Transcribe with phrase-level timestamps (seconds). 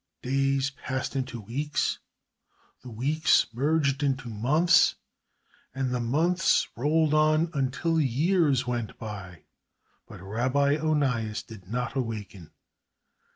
[0.23, 1.99] Days passed into weeks,
[2.81, 4.95] the weeks merged into months,
[5.75, 9.43] and the months rolled on until years went by;
[10.07, 12.49] but Rabbi Onias did not waken.